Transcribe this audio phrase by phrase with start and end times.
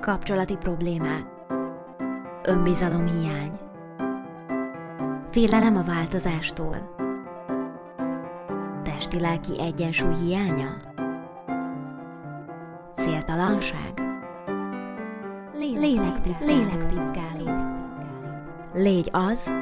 [0.00, 1.26] Kapcsolati problémák.
[2.42, 3.50] Önbizalom hiány.
[5.30, 6.94] Félelem a változástól.
[8.82, 10.76] Testi-lelki egyensúly hiánya.
[12.94, 14.02] Céltalanság.
[15.52, 16.54] Lélekpiszkáló.
[16.54, 17.50] Lélekpiszkáló.
[18.72, 19.54] Légy az,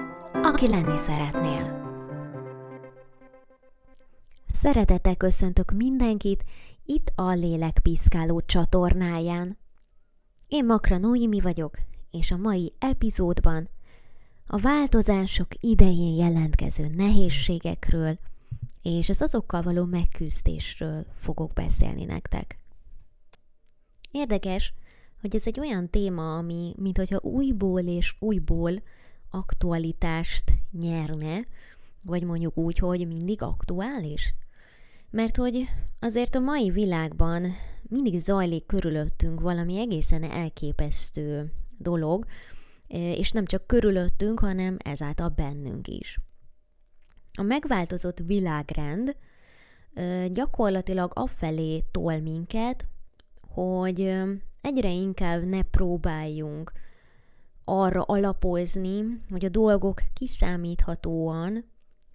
[0.42, 1.82] aki lenni szeretnél.
[4.52, 6.44] Szeretettel köszöntök mindenkit
[6.84, 9.62] itt a Lélekpiszkáló csatornáján.
[10.54, 11.78] Én Makra Noémi vagyok,
[12.10, 13.68] és a mai epizódban
[14.46, 18.18] a változások idején jelentkező nehézségekről
[18.82, 22.58] és az azokkal való megküzdésről fogok beszélni nektek.
[24.10, 24.74] Érdekes,
[25.20, 28.82] hogy ez egy olyan téma, ami, mint hogyha újból és újból
[29.30, 31.40] aktualitást nyerne,
[32.02, 34.34] vagy mondjuk úgy, hogy mindig aktuális.
[35.10, 35.68] Mert hogy
[36.00, 37.52] azért a mai világban
[37.94, 42.24] mindig zajlik körülöttünk valami egészen elképesztő dolog,
[42.88, 46.18] és nem csak körülöttünk, hanem ezáltal bennünk is.
[47.32, 49.16] A megváltozott világrend
[50.28, 52.86] gyakorlatilag afelé tol minket,
[53.48, 54.22] hogy
[54.60, 56.72] egyre inkább ne próbáljunk
[57.64, 61.64] arra alapozni, hogy a dolgok kiszámíthatóan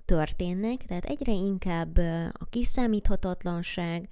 [0.06, 1.98] történnek, tehát egyre inkább
[2.34, 4.09] a kiszámíthatatlanság,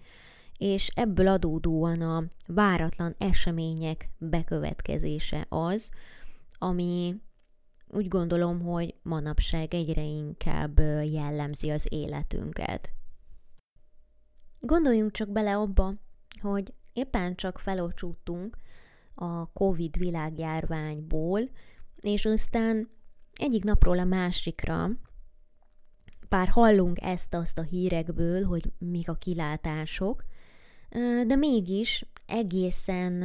[0.57, 5.91] és ebből adódóan a váratlan események bekövetkezése az,
[6.51, 7.21] ami
[7.87, 10.79] úgy gondolom, hogy manapság egyre inkább
[11.11, 12.91] jellemzi az életünket.
[14.59, 15.93] Gondoljunk csak bele abba,
[16.41, 18.57] hogy éppen csak felocsúttunk
[19.15, 21.49] a COVID világjárványból,
[22.01, 22.89] és aztán
[23.33, 24.89] egyik napról a másikra
[26.29, 30.23] bár hallunk ezt-azt a hírekből, hogy mik a kilátások,
[31.27, 33.23] de mégis egészen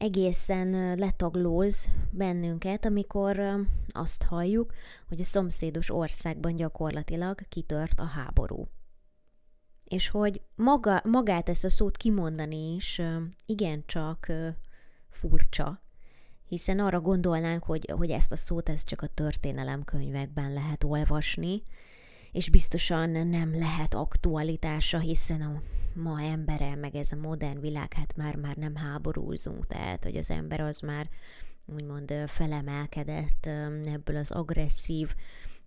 [0.00, 3.40] egészen letaglóz bennünket, amikor
[3.88, 4.72] azt halljuk,
[5.08, 8.68] hogy a szomszédos országban gyakorlatilag kitört a háború.
[9.84, 13.00] És hogy maga, magát ezt a szót kimondani is
[13.46, 14.32] igencsak
[15.10, 15.82] furcsa,
[16.46, 21.62] hiszen arra gondolnánk, hogy, hogy ezt a szót ez csak a történelemkönyvekben lehet olvasni,
[22.32, 25.62] és biztosan nem lehet aktualitása, hiszen a
[25.94, 30.30] ma embere, meg ez a modern világ, hát már, már nem háborúzunk, tehát, hogy az
[30.30, 31.08] ember az már
[31.66, 33.46] úgymond felemelkedett
[33.84, 35.14] ebből az agresszív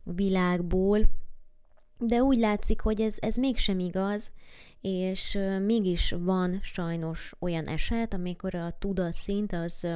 [0.03, 0.99] világból,
[1.97, 4.31] de úgy látszik, hogy ez, ez mégsem igaz,
[4.81, 9.87] és mégis van sajnos olyan eset, amikor a tudatszint az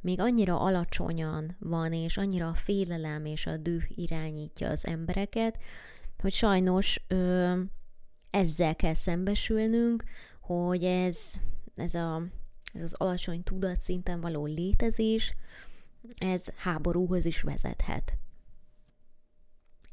[0.00, 5.58] még annyira alacsonyan van, és annyira a félelem és a düh irányítja az embereket,
[6.18, 7.52] hogy sajnos ö,
[8.30, 10.04] ezzel kell szembesülnünk,
[10.40, 11.32] hogy ez,
[11.74, 12.22] ez, a,
[12.72, 15.34] ez az alacsony tudatszinten való létezés,
[16.18, 18.16] ez háborúhoz is vezethet.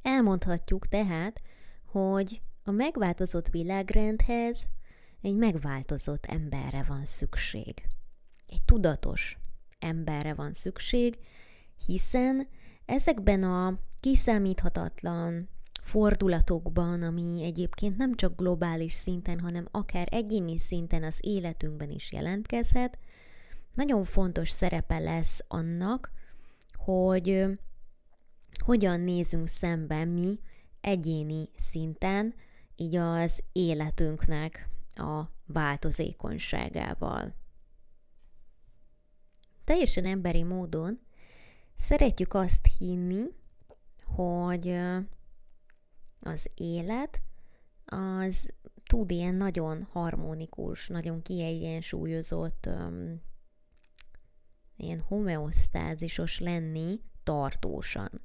[0.02, 1.42] Elmondhatjuk tehát,
[1.86, 4.68] hogy a megváltozott világrendhez
[5.22, 7.84] egy megváltozott emberre van szükség.
[8.48, 9.38] Egy tudatos
[9.80, 11.18] emberre van szükség,
[11.86, 12.48] hiszen
[12.86, 15.50] ezekben a kiszámíthatatlan
[15.84, 23.00] fordulatokban, ami egyébként nem csak globális szinten, hanem akár egyéni szinten az életünkben is jelentkezhet,
[23.74, 26.12] nagyon fontos szerepe lesz annak,
[26.74, 27.46] hogy
[28.66, 30.40] hogyan nézünk szembe mi
[30.82, 32.34] egyéni szinten,
[32.76, 37.36] így az életünknek a változékonyságával.
[39.64, 41.00] Teljesen emberi módon
[41.76, 43.24] szeretjük azt hinni,
[44.06, 44.80] hogy
[46.24, 47.22] az élet
[47.86, 48.54] az
[48.88, 52.70] tud ilyen nagyon harmonikus, nagyon kiegyensúlyozott,
[54.78, 58.22] ilyen homeosztázisos lenni tartósan.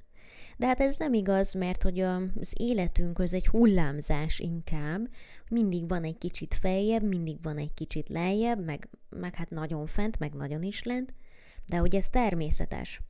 [0.56, 5.08] De hát ez nem igaz, mert hogy az életünk az egy hullámzás inkább,
[5.48, 10.18] mindig van egy kicsit feljebb, mindig van egy kicsit lejjebb, meg, meg hát nagyon fent,
[10.18, 11.14] meg nagyon is lent,
[11.66, 13.00] de hogy ez természetes.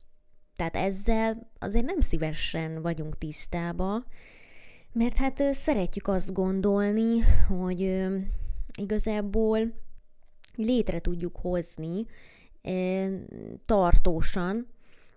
[0.55, 4.03] Tehát ezzel azért nem szívesen vagyunk tisztába,
[4.91, 8.07] mert hát szeretjük azt gondolni, hogy
[8.77, 9.73] igazából
[10.55, 12.05] létre tudjuk hozni
[13.65, 14.67] tartósan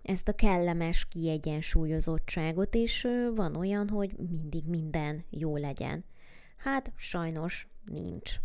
[0.01, 6.05] ezt a kellemes kiegyensúlyozottságot, és van olyan, hogy mindig minden jó legyen.
[6.57, 8.35] Hát sajnos nincs.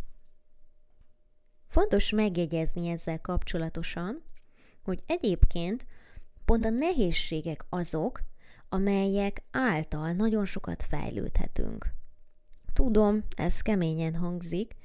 [1.69, 4.23] Fontos megjegyezni ezzel kapcsolatosan,
[4.83, 5.87] hogy egyébként
[6.45, 8.23] pont a nehézségek azok,
[8.69, 11.87] amelyek által nagyon sokat fejlődhetünk.
[12.73, 14.77] Tudom, ez keményen hangzik,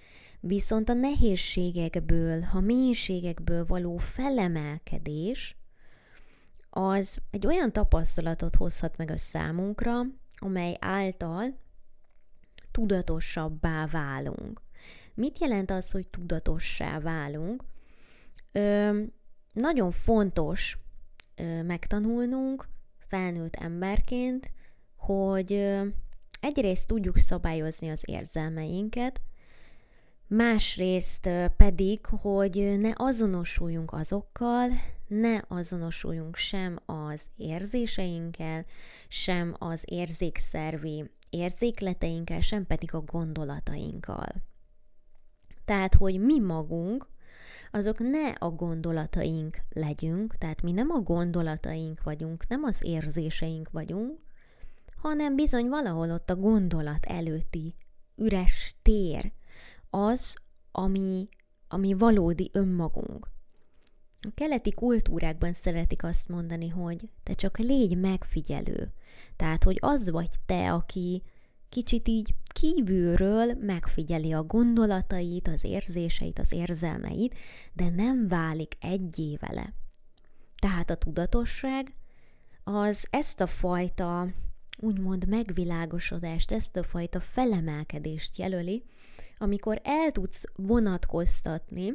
[0.45, 5.57] Viszont a nehézségekből, a mélységekből való felemelkedés,
[6.69, 10.01] az egy olyan tapasztalatot hozhat meg a számunkra,
[10.35, 11.57] amely által
[12.71, 14.61] tudatosabbá válunk.
[15.13, 17.63] Mit jelent az, hogy tudatossá válunk?
[18.51, 19.01] Ö,
[19.53, 20.77] nagyon fontos
[21.35, 22.67] ö, megtanulnunk
[23.13, 24.51] felnőtt emberként,
[24.95, 25.53] hogy
[26.39, 29.21] egyrészt tudjuk szabályozni az érzelmeinket,
[30.27, 34.69] másrészt pedig, hogy ne azonosuljunk azokkal,
[35.07, 38.65] ne azonosuljunk sem az érzéseinkkel,
[39.07, 44.29] sem az érzékszervi érzékleteinkkel, sem pedig a gondolatainkkal.
[45.65, 47.07] Tehát, hogy mi magunk,
[47.71, 54.19] azok ne a gondolataink legyünk, tehát mi nem a gondolataink vagyunk, nem az érzéseink vagyunk,
[54.95, 57.75] hanem bizony valahol ott a gondolat előtti
[58.15, 59.31] üres tér,
[59.89, 60.35] az,
[60.71, 61.29] ami,
[61.67, 63.31] ami valódi önmagunk.
[64.19, 68.93] A keleti kultúrákban szeretik azt mondani, hogy te csak légy megfigyelő.
[69.35, 71.23] Tehát, hogy az vagy te, aki
[71.69, 72.33] kicsit így
[72.63, 77.35] kívülről megfigyeli a gondolatait, az érzéseit, az érzelmeit,
[77.73, 79.73] de nem válik egyé vele.
[80.59, 81.95] Tehát a tudatosság
[82.63, 84.27] az ezt a fajta
[84.77, 88.83] úgymond megvilágosodást, ezt a fajta felemelkedést jelöli,
[89.37, 91.93] amikor el tudsz vonatkoztatni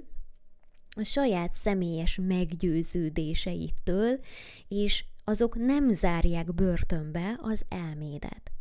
[0.97, 4.20] a saját személyes meggyőződéseitől,
[4.69, 8.57] és azok nem zárják börtönbe az elmédet.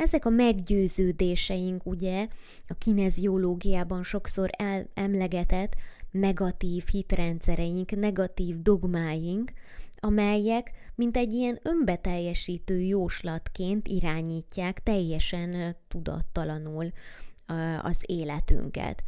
[0.00, 2.28] Ezek a meggyőződéseink ugye
[2.68, 5.76] a kineziológiában sokszor el, emlegetett
[6.10, 9.52] negatív hitrendszereink, negatív dogmáink,
[9.96, 16.92] amelyek mint egy ilyen önbeteljesítő jóslatként irányítják teljesen tudattalanul
[17.82, 19.02] az életünket.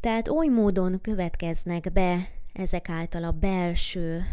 [0.00, 4.24] Tehát oly módon következnek be ezek által a belső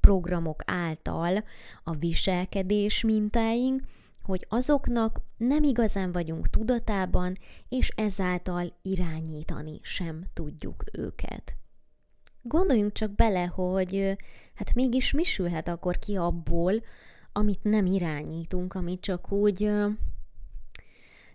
[0.00, 1.44] programok által
[1.84, 3.82] a viselkedés mintáink,
[4.28, 7.38] hogy azoknak nem igazán vagyunk tudatában,
[7.68, 11.56] és ezáltal irányítani sem tudjuk őket.
[12.42, 14.16] Gondoljunk csak bele, hogy
[14.54, 16.72] hát mégis mi sülhet akkor ki abból,
[17.32, 19.70] amit nem irányítunk, amit csak úgy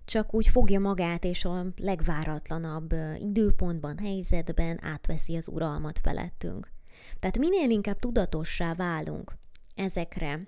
[0.05, 6.71] csak úgy fogja magát, és a legváratlanabb időpontban, helyzetben átveszi az uralmat felettünk.
[7.19, 9.37] Tehát minél inkább tudatossá válunk
[9.75, 10.47] ezekre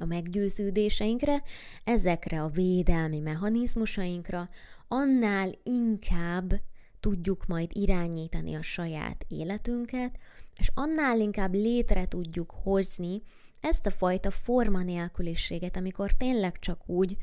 [0.00, 1.42] a meggyőződéseinkre,
[1.84, 4.48] ezekre a védelmi mechanizmusainkra,
[4.88, 6.60] annál inkább
[7.00, 10.18] tudjuk majd irányítani a saját életünket,
[10.58, 13.22] és annál inkább létre tudjuk hozni
[13.60, 17.16] ezt a fajta forma nélküliséget, amikor tényleg csak úgy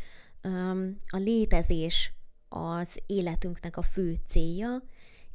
[0.43, 2.13] um, a létezés
[2.49, 4.83] az életünknek a fő célja,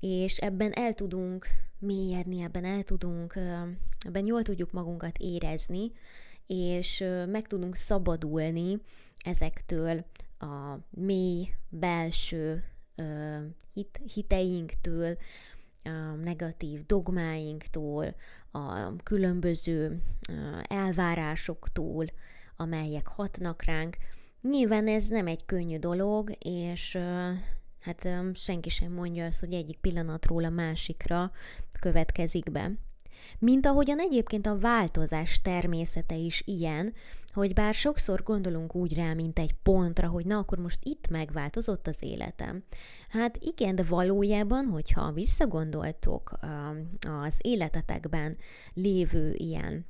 [0.00, 1.46] és ebben el tudunk
[1.79, 3.38] mélyedni, ebben el tudunk,
[4.06, 5.93] ebben jól tudjuk magunkat érezni,
[6.49, 8.81] és meg tudunk szabadulni
[9.25, 10.05] ezektől
[10.39, 12.65] a mély belső
[13.73, 15.17] hit, hiteinktől,
[15.85, 18.15] a negatív dogmáinktól,
[18.50, 20.03] a különböző
[20.62, 22.06] elvárásoktól,
[22.56, 23.97] amelyek hatnak ránk.
[24.43, 26.99] Nyilván ez nem egy könnyű dolog, és
[27.81, 31.32] hát senki sem mondja azt, hogy egyik pillanatról a másikra
[31.81, 32.72] következik be.
[33.39, 36.94] Mint ahogyan egyébként a változás természete is ilyen,
[37.32, 41.87] hogy bár sokszor gondolunk úgy rá, mint egy pontra, hogy na akkor most itt megváltozott
[41.87, 42.65] az életem.
[43.08, 46.39] Hát igen, de valójában, hogyha visszagondoltok
[47.20, 48.37] az életetekben
[48.75, 49.87] lévő ilyen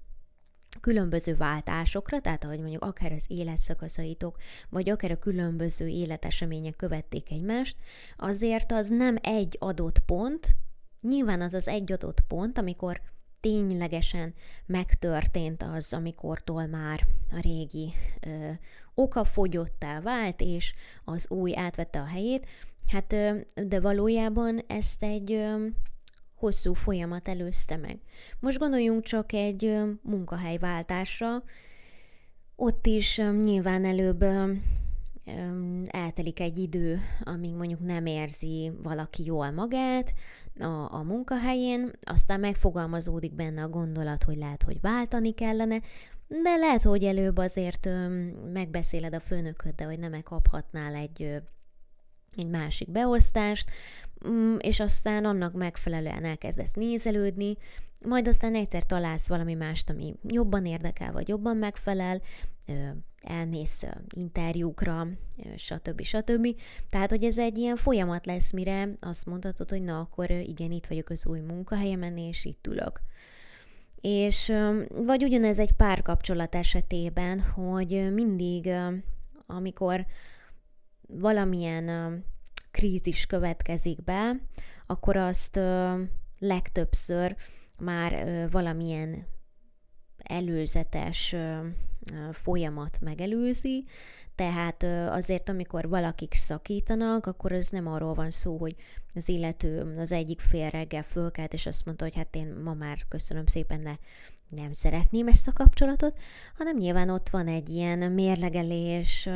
[0.80, 4.37] különböző váltásokra, tehát ahogy mondjuk akár az életszakaszaitok,
[4.68, 7.76] vagy akár a különböző életesemények követték egymást,
[8.16, 10.54] azért az nem egy adott pont,
[11.00, 13.00] nyilván az az egy adott pont, amikor
[13.40, 14.35] ténylegesen
[14.66, 17.92] megtörtént az, amikortól már a régi
[18.26, 18.50] ö,
[18.95, 22.47] oka fogyottá vált, és az új átvette a helyét,
[22.92, 25.66] hát ö, de valójában ezt egy ö,
[26.35, 27.99] hosszú folyamat előzte meg.
[28.40, 31.42] Most gondoljunk csak egy ö, munkahelyváltásra,
[32.57, 34.52] ott is ö, nyilván előbb ö,
[35.87, 40.14] eltelik egy idő, amíg mondjuk nem érzi valaki jól magát,
[40.61, 45.80] a, a munkahelyén, aztán megfogalmazódik benne a gondolat, hogy lehet, hogy váltani kellene,
[46.28, 47.88] de lehet, hogy előbb azért
[48.52, 51.42] megbeszéled a főnököddel, hogy nem kaphatnál egy,
[52.37, 53.70] egy másik beosztást,
[54.28, 57.56] mm, és aztán annak megfelelően elkezdesz nézelődni,
[58.06, 62.20] majd aztán egyszer találsz valami mást, ami jobban érdekel, vagy jobban megfelel,
[63.22, 63.84] elmész
[64.14, 65.06] interjúkra,
[65.56, 66.02] stb.
[66.02, 66.48] stb.
[66.88, 70.87] Tehát, hogy ez egy ilyen folyamat lesz, mire azt mondhatod, hogy na, akkor igen, itt
[70.87, 73.00] vagyok az új munkahelyemen, és itt ülök.
[74.00, 74.52] És
[74.88, 78.70] vagy ugyanez egy párkapcsolat esetében, hogy mindig,
[79.46, 80.06] amikor
[81.00, 82.25] valamilyen
[82.70, 84.32] krízis következik be,
[84.87, 85.60] akkor azt
[86.38, 87.37] legtöbbször
[87.78, 89.26] már valamilyen
[90.28, 91.35] előzetes
[92.32, 93.85] folyamat megelőzi,
[94.35, 98.75] tehát azért, amikor valakik szakítanak, akkor ez nem arról van szó, hogy
[99.14, 102.99] az illető az egyik fél reggel fölkelt, és azt mondta, hogy hát én ma már
[103.08, 103.94] köszönöm szépen, ne,
[104.49, 106.18] nem szeretném ezt a kapcsolatot,
[106.56, 109.28] hanem nyilván ott van egy ilyen mérlegelés,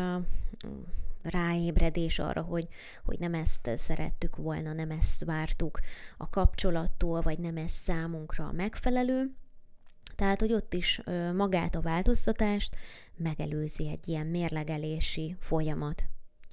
[1.22, 2.68] ráébredés arra, hogy,
[3.04, 5.80] hogy nem ezt szerettük volna, nem ezt vártuk
[6.16, 9.30] a kapcsolattól, vagy nem ez számunkra megfelelő.
[10.14, 11.00] Tehát, hogy ott is
[11.34, 12.76] magát a változtatást
[13.16, 16.04] megelőzi egy ilyen mérlegelési folyamat,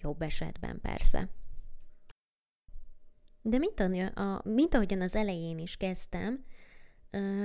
[0.01, 1.29] jobb esetben persze.
[3.41, 6.43] De mint, a, mint ahogyan az elején is kezdtem,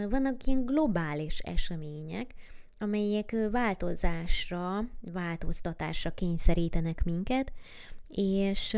[0.09, 2.35] vannak ilyen globális események,
[2.79, 7.53] amelyek változásra, változtatásra kényszerítenek minket,
[8.09, 8.75] és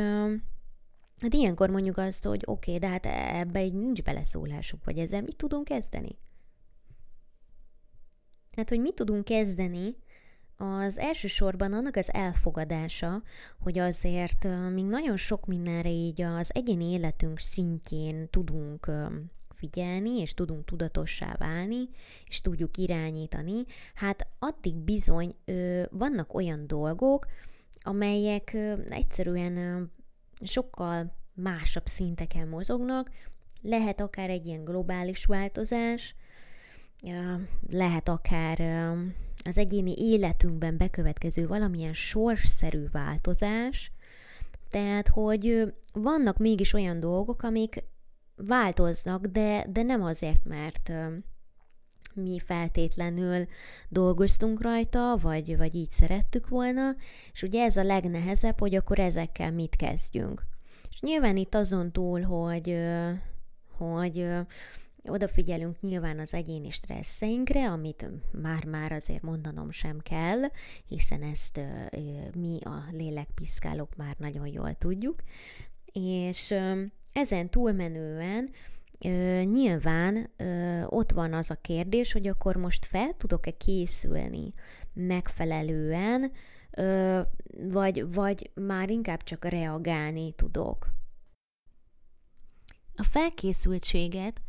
[1.18, 3.06] hát ilyenkor mondjuk azt, hogy oké, okay, de hát
[3.40, 6.18] ebbe egy nincs beleszólásuk, vagy ezzel mit tudunk kezdeni?
[8.56, 9.96] Hát, hogy mit tudunk kezdeni,
[10.56, 13.22] az elsősorban annak az elfogadása,
[13.60, 18.90] hogy azért még nagyon sok mindenre így az egyéni életünk szintjén tudunk
[19.54, 21.88] figyelni, és tudunk tudatossá válni,
[22.26, 25.34] és tudjuk irányítani, hát addig bizony
[25.90, 27.26] vannak olyan dolgok,
[27.80, 28.56] amelyek
[28.88, 29.86] egyszerűen
[30.42, 33.10] sokkal másabb szinteken mozognak,
[33.62, 36.14] lehet akár egy ilyen globális változás,
[37.70, 38.60] lehet akár
[39.44, 43.92] az egyéni életünkben bekövetkező valamilyen sorsszerű változás,
[44.70, 47.84] tehát, hogy vannak mégis olyan dolgok, amik
[48.36, 50.92] változnak, de, de nem azért, mert
[52.14, 53.46] mi feltétlenül
[53.88, 56.94] dolgoztunk rajta, vagy, vagy így szerettük volna,
[57.32, 60.42] és ugye ez a legnehezebb, hogy akkor ezekkel mit kezdjünk.
[60.90, 62.78] És nyilván itt azon túl, hogy,
[63.76, 64.28] hogy
[65.08, 70.40] odafigyelünk nyilván az egyéni stresszeinkre, amit már-már azért mondanom sem kell,
[70.86, 71.60] hiszen ezt
[72.34, 75.22] mi a lélekpiszkálók már nagyon jól tudjuk,
[75.92, 76.54] és
[77.12, 78.50] ezen túlmenően
[79.44, 80.30] nyilván
[80.86, 84.52] ott van az a kérdés, hogy akkor most fel tudok-e készülni
[84.92, 86.32] megfelelően,
[87.70, 90.94] vagy, vagy már inkább csak reagálni tudok.
[92.94, 94.40] A felkészültséget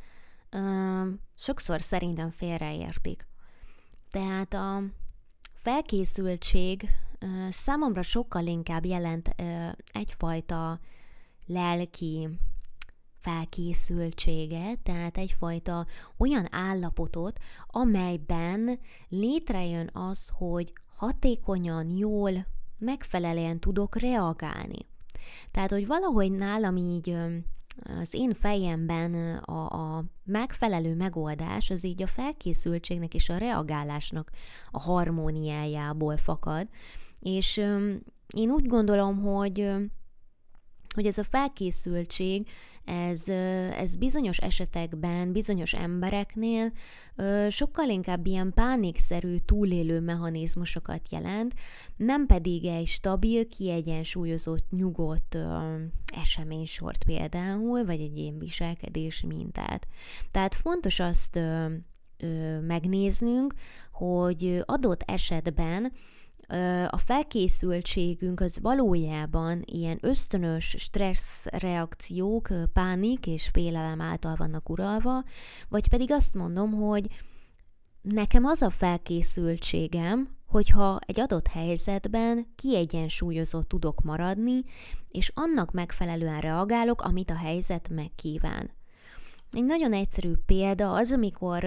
[1.35, 3.25] sokszor szerintem félreértik.
[4.09, 4.83] Tehát a
[5.53, 6.89] felkészültség
[7.49, 9.35] számomra sokkal inkább jelent
[9.91, 10.79] egyfajta
[11.45, 12.29] lelki
[13.19, 15.85] felkészültséget, tehát egyfajta
[16.17, 22.31] olyan állapotot, amelyben létrejön az, hogy hatékonyan, jól,
[22.77, 24.85] megfelelően tudok reagálni.
[25.51, 27.17] Tehát, hogy valahogy nálam így
[27.84, 34.31] az én fejemben a, a megfelelő megoldás az így a felkészültségnek és a reagálásnak
[34.72, 36.67] a harmóniájából fakad.
[37.19, 37.57] És
[38.34, 39.72] én úgy gondolom, hogy
[40.96, 42.48] hogy ez a felkészültség,
[42.88, 43.27] ez,
[43.77, 46.72] ez bizonyos esetekben, bizonyos embereknél
[47.50, 51.53] sokkal inkább ilyen pánikszerű túlélő mechanizmusokat jelent,
[51.96, 55.38] nem pedig egy stabil, kiegyensúlyozott, nyugodt
[56.22, 59.88] eseménysort például, vagy egy ilyen viselkedési mintát.
[60.32, 61.39] Tehát fontos azt
[62.62, 63.53] megnéznünk,
[63.91, 65.91] hogy adott esetben
[66.87, 75.23] a felkészültségünk az valójában ilyen ösztönös stressz reakciók, pánik és félelem által vannak uralva,
[75.69, 77.07] vagy pedig azt mondom, hogy
[78.01, 84.63] nekem az a felkészültségem, hogyha egy adott helyzetben kiegyensúlyozott tudok maradni,
[85.09, 88.76] és annak megfelelően reagálok, amit a helyzet megkíván.
[89.51, 91.63] Egy nagyon egyszerű példa az, amikor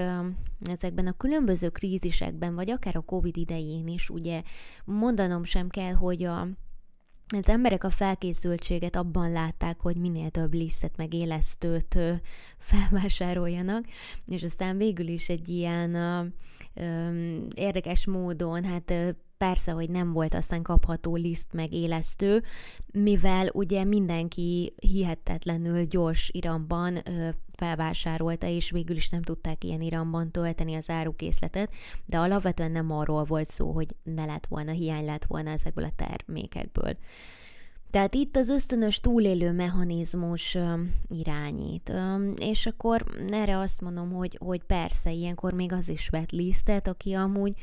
[0.62, 4.42] ezekben a különböző krízisekben, vagy akár a COVID idején is, ugye
[4.84, 6.40] mondanom sem kell, hogy a,
[7.36, 11.98] az emberek a felkészültséget abban látták, hogy minél több lisztet meg élesztőt
[12.58, 13.84] felvásároljanak,
[14.26, 16.24] és aztán végül is egy ilyen ö,
[16.74, 17.10] ö,
[17.54, 18.92] érdekes módon, hát
[19.44, 22.42] persze, hogy nem volt aztán kapható liszt meg élesztő,
[22.92, 30.30] mivel ugye mindenki hihetetlenül gyors iramban ö, felvásárolta, és végül is nem tudták ilyen iramban
[30.30, 31.72] tölteni az árukészletet,
[32.06, 35.92] de alapvetően nem arról volt szó, hogy ne lett volna, hiány lett volna ezekből a
[35.96, 36.96] termékekből.
[37.90, 40.58] Tehát itt az ösztönös túlélő mechanizmus
[41.08, 41.92] irányít.
[42.36, 47.12] És akkor erre azt mondom, hogy, hogy persze, ilyenkor még az is vett lisztet, aki
[47.12, 47.54] amúgy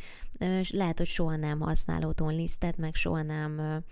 [0.70, 3.84] lehet, hogy soha nem használ otthon lisztet, meg soha nem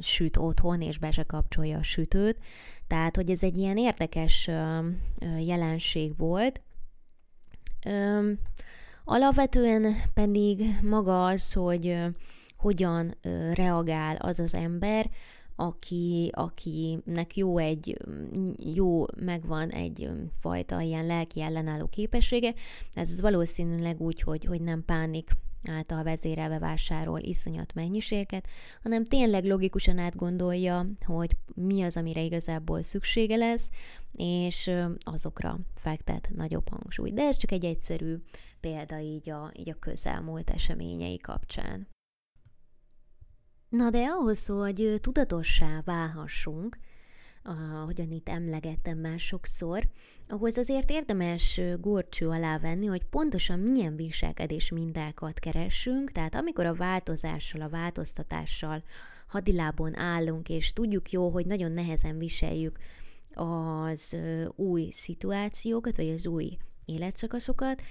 [0.00, 2.38] süt otthon, és be se kapcsolja a sütőt.
[2.86, 4.50] Tehát, hogy ez egy ilyen érdekes
[5.38, 6.60] jelenség volt.
[9.04, 11.98] Alapvetően pedig maga az, hogy
[12.58, 13.14] hogyan
[13.52, 15.10] reagál az az ember,
[15.56, 17.96] aki, akinek jó egy,
[18.74, 20.10] jó megvan egy
[20.40, 22.54] fajta ilyen lelki ellenálló képessége,
[22.92, 25.30] ez valószínűleg úgy, hogy, hogy nem pánik
[25.64, 28.48] által vezérelve vásárol iszonyat mennyiséget,
[28.82, 33.70] hanem tényleg logikusan átgondolja, hogy mi az, amire igazából szüksége lesz,
[34.12, 37.14] és azokra fektet nagyobb hangsúlyt.
[37.14, 38.16] De ez csak egy egyszerű
[38.60, 41.88] példa így a, így a közelmúlt eseményei kapcsán.
[43.68, 46.78] Na de ahhoz, hogy tudatossá válhassunk,
[47.42, 49.88] ahogyan itt emlegettem már sokszor,
[50.28, 56.74] ahhoz azért érdemes górcső alá venni, hogy pontosan milyen viselkedés mintákat keressünk, tehát amikor a
[56.74, 58.82] változással, a változtatással
[59.26, 62.78] hadilábon állunk, és tudjuk jó, hogy nagyon nehezen viseljük
[63.34, 64.16] az
[64.54, 67.82] új szituációkat, vagy az új életszakaszokat,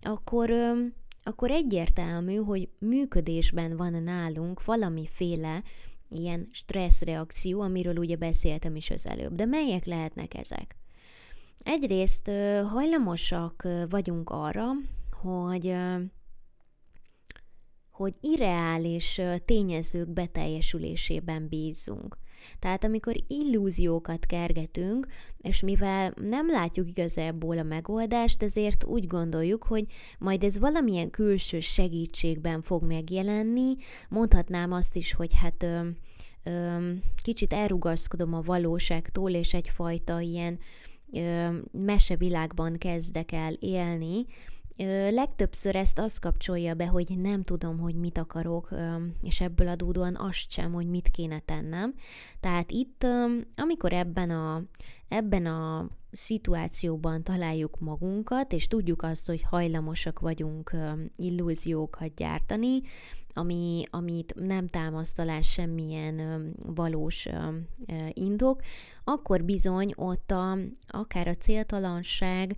[0.00, 0.50] akkor
[1.24, 5.62] akkor egyértelmű, hogy működésben van nálunk valamiféle
[6.08, 9.34] ilyen stresszreakció, amiről ugye beszéltem is az előbb.
[9.34, 10.76] De melyek lehetnek ezek?
[11.58, 12.30] Egyrészt
[12.66, 14.70] hajlamosak vagyunk arra,
[15.10, 15.76] hogy
[17.90, 22.16] hogy irreális tényezők beteljesülésében bízunk.
[22.58, 25.06] Tehát amikor illúziókat kergetünk,
[25.40, 29.84] és mivel nem látjuk igazából a megoldást, ezért úgy gondoljuk, hogy
[30.18, 33.74] majd ez valamilyen külső segítségben fog megjelenni,
[34.08, 35.88] mondhatnám azt is, hogy hát ö,
[36.42, 36.90] ö,
[37.22, 40.58] kicsit elrugaszkodom a valóságtól, és egyfajta ilyen
[41.12, 44.26] ö, mesevilágban kezdek el élni,
[45.10, 48.68] legtöbbször ezt azt kapcsolja be, hogy nem tudom, hogy mit akarok,
[49.22, 51.94] és ebből adódóan azt sem, hogy mit kéne tennem.
[52.40, 53.06] Tehát itt,
[53.56, 54.62] amikor ebben a,
[55.08, 60.76] ebben a szituációban találjuk magunkat, és tudjuk azt, hogy hajlamosak vagyunk
[61.16, 62.80] illúziókat gyártani,
[63.34, 67.28] ami, amit nem támaszt alá semmilyen valós
[68.08, 68.62] indok,
[69.04, 72.56] akkor bizony ott a, akár a céltalanság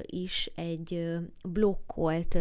[0.00, 2.38] is egy blokkolt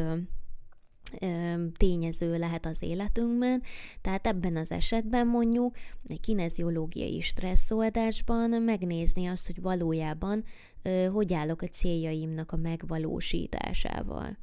[1.78, 3.62] tényező lehet az életünkben,
[4.02, 10.44] tehát ebben az esetben mondjuk egy kineziológiai stresszoldásban megnézni azt, hogy valójában
[11.12, 14.38] hogy állok a céljaimnak a megvalósításával.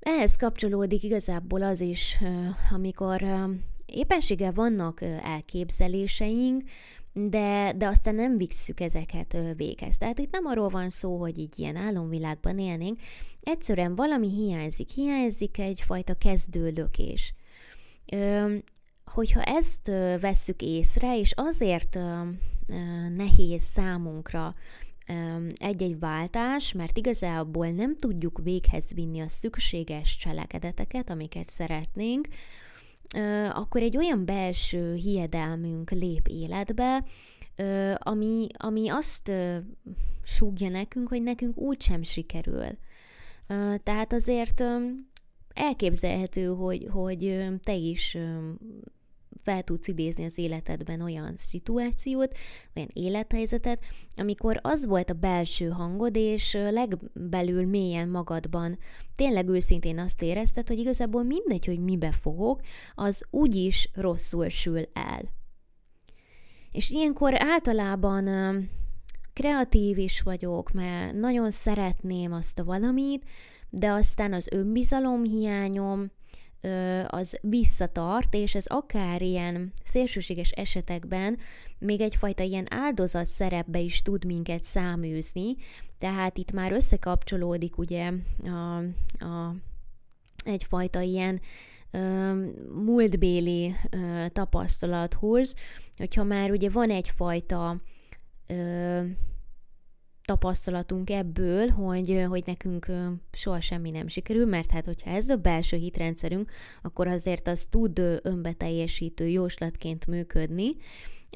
[0.00, 2.18] Ehhez kapcsolódik igazából az is,
[2.72, 3.24] amikor
[3.86, 6.62] éppenséggel vannak elképzeléseink,
[7.12, 9.96] de, de aztán nem visszük ezeket véghez.
[9.96, 13.00] Tehát itt nem arról van szó, hogy így ilyen álomvilágban élnénk,
[13.40, 17.34] egyszerűen valami hiányzik, hiányzik egyfajta kezdőlökés.
[19.04, 19.86] Hogyha ezt
[20.20, 21.98] vesszük észre, és azért
[23.16, 24.54] nehéz számunkra
[25.54, 32.28] egy-egy váltás, mert igazából nem tudjuk véghez vinni a szükséges cselekedeteket, amiket szeretnénk,
[33.52, 37.04] akkor egy olyan belső hiedelmünk lép életbe,
[37.94, 39.32] ami, ami azt
[40.22, 42.66] súgja nekünk, hogy nekünk úgysem sikerül.
[43.82, 44.64] Tehát azért
[45.54, 48.16] elképzelhető, hogy, hogy te is
[49.42, 52.36] fel tudsz idézni az életedben olyan szituációt,
[52.76, 53.84] olyan élethelyzetet,
[54.16, 58.78] amikor az volt a belső hangod, és legbelül mélyen magadban
[59.16, 62.60] tényleg őszintén azt érezted, hogy igazából mindegy, hogy mibe fogok,
[62.94, 65.22] az úgyis rosszul sül el.
[66.70, 68.28] És ilyenkor általában
[69.32, 73.24] kreatív is vagyok, mert nagyon szeretném azt a valamit,
[73.70, 76.10] de aztán az önbizalom hiányom,
[77.06, 81.38] az visszatart, és ez akár ilyen szélsőséges esetekben
[81.78, 85.56] még egyfajta ilyen áldozat szerepbe is tud minket száműzni,
[85.98, 88.12] tehát itt már összekapcsolódik ugye
[88.44, 88.76] a,
[89.24, 89.54] a
[90.44, 91.40] egyfajta ilyen
[91.90, 92.32] ö,
[92.84, 95.54] múltbéli ö, tapasztalathoz,
[95.96, 97.76] hogyha már ugye van egyfajta
[98.46, 99.00] ö,
[100.30, 102.86] tapasztalatunk ebből, hogy, hogy nekünk
[103.32, 106.50] soha semmi nem sikerül, mert hát hogyha ez a belső hitrendszerünk,
[106.82, 110.76] akkor azért az tud önbeteljesítő jóslatként működni,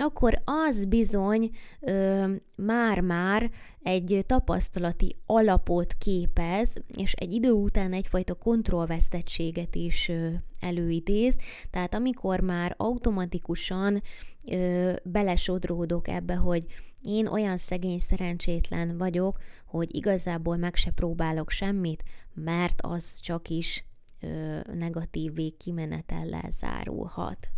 [0.02, 3.50] akkor az bizony ö, már-már
[3.83, 10.28] egy tapasztalati alapot képez, és egy idő után egyfajta kontrollvesztettséget is ö,
[10.61, 11.38] előidéz.
[11.70, 14.02] Tehát amikor már automatikusan
[14.50, 16.64] ö, belesodródok ebbe, hogy
[17.02, 22.02] én olyan szegény szerencsétlen vagyok, hogy igazából meg se próbálok semmit,
[22.35, 23.85] mert az csak is
[24.20, 27.48] ö, negatív végkimenetellel zárulhat.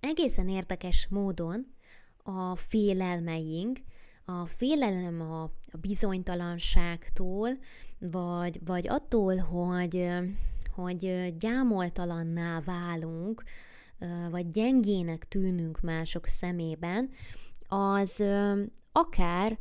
[0.00, 1.66] Egészen érdekes módon
[2.22, 3.78] a félelmeink,
[4.24, 7.58] a félelem a, a bizonytalanságtól,
[7.98, 10.08] vagy, vagy attól, hogy,
[10.74, 13.42] hogy gyámoltalanná válunk,
[14.30, 17.10] vagy gyengének tűnünk mások szemében,
[17.68, 18.24] az
[18.92, 19.58] akár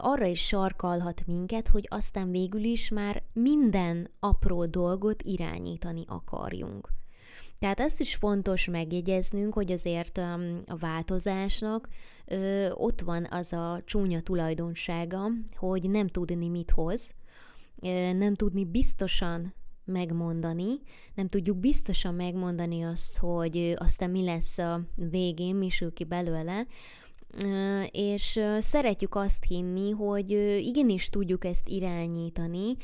[0.00, 6.88] arra is sarkalhat minket, hogy aztán végül is már minden apró dolgot irányítani akarjunk.
[7.58, 10.18] Tehát ezt is fontos megjegyeznünk, hogy azért
[10.66, 11.88] a változásnak
[12.70, 17.14] ott van az a csúnya tulajdonsága, hogy nem tudni mit hoz,
[18.16, 20.80] nem tudni biztosan megmondani,
[21.14, 26.66] nem tudjuk biztosan megmondani azt, hogy aztán mi lesz a végén, mi sül ki belőle,
[27.90, 32.76] és szeretjük azt hinni, hogy igenis tudjuk ezt irányítani,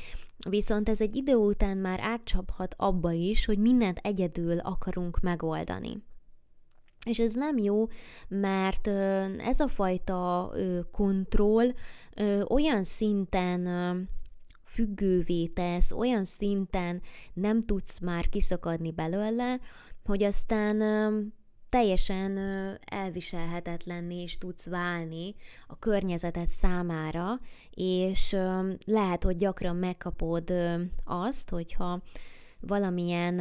[0.49, 6.03] viszont ez egy idő után már átcsaphat abba is, hogy mindent egyedül akarunk megoldani.
[7.05, 7.85] És ez nem jó,
[8.27, 8.87] mert
[9.37, 10.51] ez a fajta
[10.91, 11.73] kontroll
[12.47, 13.67] olyan szinten
[14.65, 17.01] függővé tesz, olyan szinten
[17.33, 19.59] nem tudsz már kiszakadni belőle,
[20.05, 20.77] hogy aztán
[21.73, 22.37] teljesen
[22.85, 25.35] elviselhetetlenné is tudsz válni
[25.67, 27.39] a környezeted számára,
[27.73, 28.35] és
[28.85, 30.53] lehet, hogy gyakran megkapod
[31.03, 32.01] azt, hogyha
[32.59, 33.35] valamilyen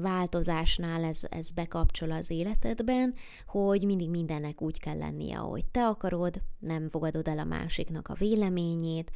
[0.00, 3.14] változásnál ez, ez bekapcsol az életedben,
[3.46, 8.14] hogy mindig mindennek úgy kell lennie, ahogy te akarod, nem fogadod el a másiknak a
[8.14, 9.10] véleményét,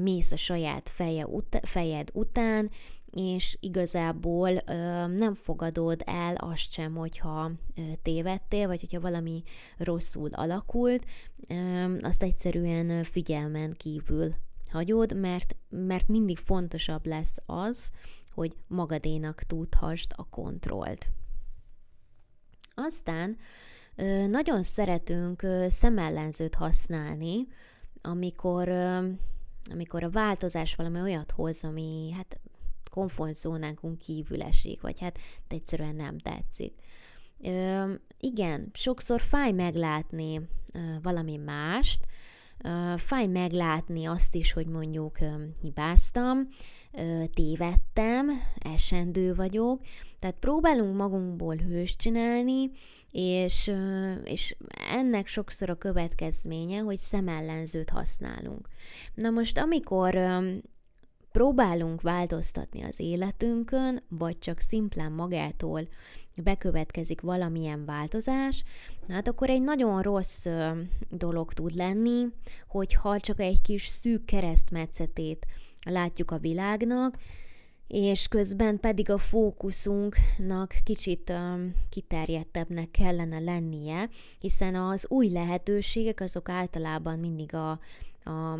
[0.00, 2.70] mész a saját feje ut- fejed után,
[3.12, 9.42] és igazából ö, nem fogadod el azt sem, hogyha ö, tévedtél, vagy hogyha valami
[9.78, 11.04] rosszul alakult,
[11.48, 11.54] ö,
[12.02, 14.34] azt egyszerűen figyelmen kívül
[14.70, 17.90] hagyod, mert, mert mindig fontosabb lesz az,
[18.34, 21.08] hogy magadénak tudhast a kontrollt.
[22.74, 23.36] Aztán
[24.28, 27.46] nagyon szeretünk szemellenzőt használni,
[28.00, 28.68] amikor
[29.70, 32.40] amikor a változás valami olyat hoz, ami hát
[32.92, 36.74] komfortzónánkon kívül esik, vagy hát egyszerűen nem tetszik.
[37.44, 40.40] Ö, igen, sokszor fáj meglátni
[40.74, 42.06] ö, valami mást,
[42.64, 46.48] ö, fáj meglátni azt is, hogy mondjuk ö, hibáztam,
[46.92, 49.80] ö, tévedtem, esendő vagyok,
[50.18, 52.70] tehát próbálunk magunkból hős csinálni,
[53.10, 54.56] és, ö, és
[54.90, 58.68] ennek sokszor a következménye, hogy szemellenzőt használunk.
[59.14, 60.54] Na most, amikor ö,
[61.32, 65.88] próbálunk változtatni az életünkön, vagy csak szimplán magától
[66.36, 68.64] bekövetkezik valamilyen változás,
[69.08, 70.46] hát akkor egy nagyon rossz
[71.10, 72.26] dolog tud lenni,
[72.68, 75.46] hogyha csak egy kis szűk keresztmetszetét
[75.86, 77.16] látjuk a világnak,
[77.86, 86.48] és közben pedig a fókuszunknak kicsit um, kiterjedtebbnek kellene lennie, hiszen az új lehetőségek azok
[86.48, 87.78] általában mindig a,
[88.24, 88.58] a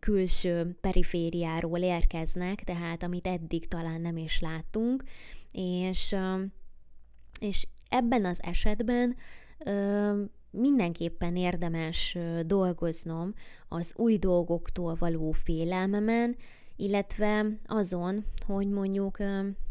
[0.00, 5.02] külső perifériáról érkeznek, tehát amit eddig talán nem is láttunk,
[5.52, 6.16] és,
[7.40, 9.16] és ebben az esetben
[10.50, 13.34] mindenképpen érdemes dolgoznom
[13.68, 16.36] az új dolgoktól való félelmemen,
[16.76, 19.18] illetve azon, hogy mondjuk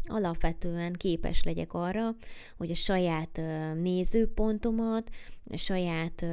[0.04, 2.14] alapvetően képes legyek arra,
[2.56, 3.40] hogy a saját
[3.74, 5.10] nézőpontomat,
[5.50, 6.26] a saját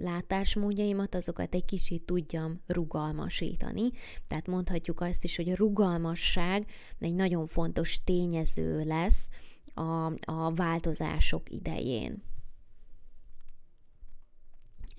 [0.00, 3.90] látásmódjaimat, azokat egy kicsit tudjam rugalmasítani.
[4.26, 6.66] Tehát mondhatjuk azt is, hogy a rugalmasság
[6.98, 9.28] egy nagyon fontos tényező lesz
[9.74, 12.22] a, a változások idején.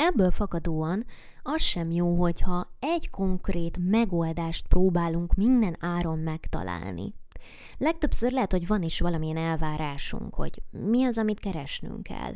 [0.02, 1.06] Ebből fakadóan
[1.44, 7.14] az sem jó, hogyha egy konkrét megoldást próbálunk minden áron megtalálni.
[7.78, 12.34] Legtöbbször lehet, hogy van is valamilyen elvárásunk, hogy mi az, amit keresnünk kell.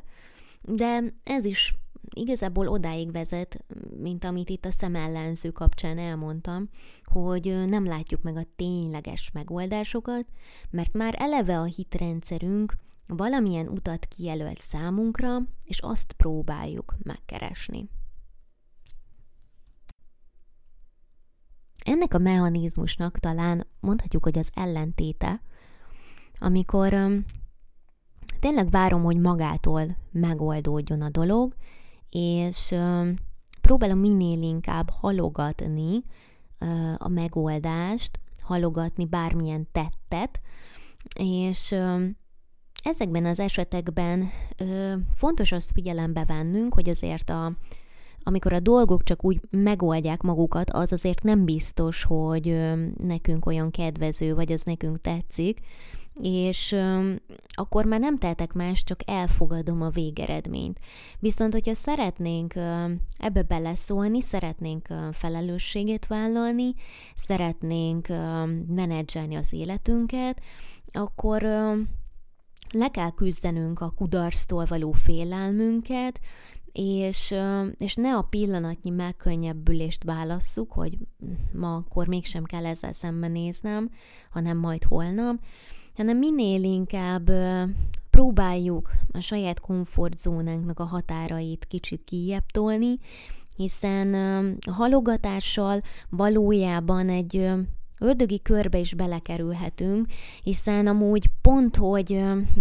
[0.61, 1.75] De ez is
[2.15, 3.65] igazából odáig vezet,
[3.97, 6.69] mint amit itt a szemellenző kapcsán elmondtam,
[7.03, 10.25] hogy nem látjuk meg a tényleges megoldásokat,
[10.69, 12.73] mert már eleve a hitrendszerünk
[13.07, 17.89] valamilyen utat kijelölt számunkra, és azt próbáljuk megkeresni.
[21.85, 25.41] Ennek a mechanizmusnak talán mondhatjuk, hogy az ellentéte,
[26.39, 27.25] amikor um,
[28.39, 31.55] tényleg várom, hogy magától megoldódjon a dolog,
[32.09, 32.75] és
[33.61, 36.03] próbálom minél inkább halogatni
[36.97, 40.41] a megoldást, halogatni bármilyen tettet,
[41.15, 41.75] és
[42.83, 47.51] ezekben az esetekben uh, fontos azt figyelembe vennünk, hogy azért a
[48.25, 54.33] amikor a dolgok csak úgy megoldják magukat, az azért nem biztos, hogy nekünk olyan kedvező,
[54.33, 55.59] vagy az nekünk tetszik,
[56.21, 56.75] és
[57.53, 60.79] akkor már nem tehetek más, csak elfogadom a végeredményt.
[61.19, 62.53] Viszont, hogyha szeretnénk
[63.17, 66.73] ebbe beleszólni, szeretnénk felelősséget vállalni,
[67.15, 68.07] szeretnénk
[68.67, 70.41] menedzselni az életünket,
[70.91, 71.43] akkor
[72.73, 76.19] le kell küzdenünk a kudarctól való félelmünket,
[76.71, 77.33] és,
[77.77, 80.97] és ne a pillanatnyi megkönnyebbülést válasszuk, hogy
[81.53, 83.89] ma akkor mégsem kell ezzel szembenéznem,
[84.29, 85.35] hanem majd holnap,
[85.95, 87.31] hanem minél inkább
[88.09, 92.99] próbáljuk a saját komfortzónánknak a határait kicsit kijebb tolni,
[93.55, 94.13] hiszen
[94.65, 97.51] a halogatással valójában egy
[97.99, 100.05] ördögi körbe is belekerülhetünk,
[100.43, 102.11] hiszen amúgy pont, hogy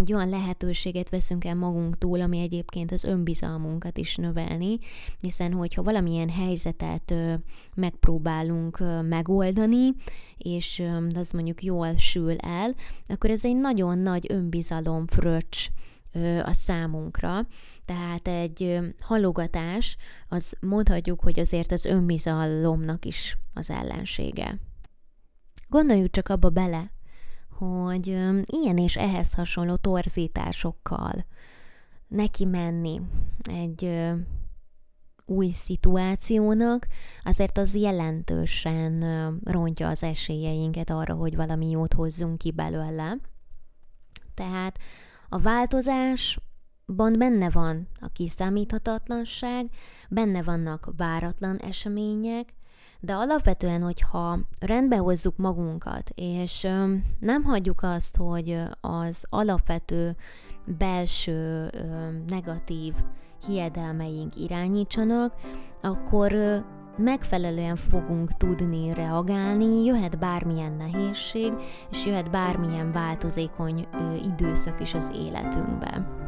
[0.01, 4.79] egy olyan lehetőséget veszünk el magunktól, ami egyébként az önbizalmunkat is növelni,
[5.21, 7.15] hiszen hogyha valamilyen helyzetet
[7.75, 9.95] megpróbálunk megoldani,
[10.37, 10.83] és
[11.15, 12.75] az mondjuk jól sül el,
[13.07, 15.69] akkor ez egy nagyon nagy önbizalom fröccs
[16.43, 17.47] a számunkra.
[17.85, 19.97] Tehát egy halogatás,
[20.29, 24.59] az mondhatjuk, hogy azért az önbizalomnak is az ellensége.
[25.73, 26.91] Gondoljuk csak abba bele,
[27.51, 28.07] hogy
[28.47, 31.27] ilyen és ehhez hasonló torzításokkal
[32.09, 33.01] neki menni
[33.43, 34.11] egy
[35.25, 36.87] új szituációnak,
[37.25, 39.01] azért az jelentősen
[39.45, 43.17] rontja az esélyeinket arra, hogy valami jót hozzunk ki belőle.
[44.35, 44.79] Tehát
[45.29, 49.71] a változásban benne van a kiszámíthatatlanság,
[50.09, 52.55] benne vannak váratlan események,
[53.05, 56.69] de alapvetően, hogyha rendbe hozzuk magunkat, és
[57.19, 60.17] nem hagyjuk azt, hogy az alapvető
[60.79, 61.71] belső
[62.27, 62.95] negatív
[63.47, 65.35] hiedelmeink irányítsanak,
[65.81, 66.35] akkor
[66.97, 71.53] megfelelően fogunk tudni reagálni, jöhet bármilyen nehézség,
[71.91, 73.87] és jöhet bármilyen változékony
[74.25, 76.22] időszak is az életünkbe.